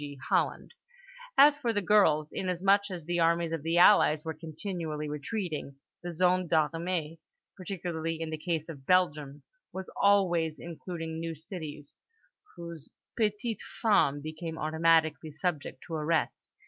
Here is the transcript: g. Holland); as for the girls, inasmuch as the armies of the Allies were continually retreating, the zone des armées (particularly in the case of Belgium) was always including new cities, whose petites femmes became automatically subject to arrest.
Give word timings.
g. 0.01 0.15
Holland); 0.29 0.73
as 1.37 1.59
for 1.59 1.71
the 1.73 1.79
girls, 1.83 2.27
inasmuch 2.31 2.89
as 2.89 3.05
the 3.05 3.19
armies 3.19 3.51
of 3.51 3.61
the 3.61 3.77
Allies 3.77 4.25
were 4.25 4.33
continually 4.33 5.07
retreating, 5.07 5.75
the 6.01 6.11
zone 6.11 6.47
des 6.47 6.55
armées 6.73 7.19
(particularly 7.55 8.19
in 8.19 8.31
the 8.31 8.37
case 8.39 8.67
of 8.67 8.87
Belgium) 8.87 9.43
was 9.71 9.91
always 9.95 10.57
including 10.57 11.19
new 11.19 11.35
cities, 11.35 11.95
whose 12.55 12.89
petites 13.15 13.63
femmes 13.79 14.23
became 14.23 14.57
automatically 14.57 15.29
subject 15.29 15.83
to 15.85 15.93
arrest. 15.93 16.49